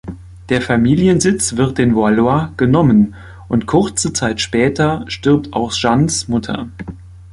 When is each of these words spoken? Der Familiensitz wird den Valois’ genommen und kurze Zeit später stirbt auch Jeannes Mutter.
Der 0.49 0.63
Familiensitz 0.63 1.57
wird 1.57 1.77
den 1.77 1.93
Valois’ 1.95 2.53
genommen 2.57 3.13
und 3.49 3.67
kurze 3.67 4.11
Zeit 4.13 4.41
später 4.41 5.05
stirbt 5.07 5.53
auch 5.53 5.71
Jeannes 5.71 6.27
Mutter. 6.27 6.69